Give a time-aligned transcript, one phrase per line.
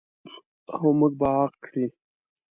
[0.75, 1.85] او موږ به عاق کړي.